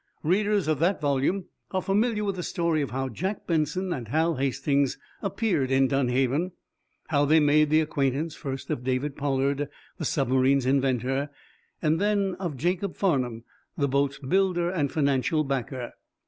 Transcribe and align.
Readers 0.23 0.67
of 0.67 0.79
that 0.79 0.99
volume 0.99 1.45
are 1.69 1.79
familiar 1.83 2.23
with 2.23 2.35
the 2.35 2.41
story 2.41 2.81
of 2.81 2.89
how 2.89 3.07
Jack 3.07 3.45
Benson 3.45 3.93
and 3.93 4.07
Hal 4.07 4.37
Hastings 4.37 4.97
appeared 5.21 5.69
in 5.69 5.87
Dunhaven; 5.87 6.53
how 7.09 7.23
they 7.23 7.39
made 7.39 7.69
the 7.69 7.81
acquaintance, 7.81 8.33
first 8.33 8.71
of 8.71 8.83
David 8.83 9.15
Pollard, 9.15 9.69
the 9.99 10.05
submarine's 10.05 10.65
inventor, 10.65 11.29
and 11.83 12.01
then 12.01 12.33
of 12.39 12.57
Jacob 12.57 12.95
Farnum, 12.95 13.43
the 13.77 13.87
boat's 13.87 14.17
builder 14.17 14.71
and 14.71 14.91
financial 14.91 15.43
backer. 15.43 15.93